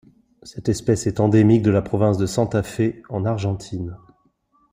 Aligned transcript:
Cette 0.41 0.67
espèce 0.67 1.05
est 1.05 1.19
endémique 1.19 1.61
de 1.61 1.69
la 1.69 1.83
province 1.83 2.17
de 2.17 2.25
Santa 2.25 2.63
Fe 2.63 3.03
en 3.09 3.23
Argentine. 3.23 3.99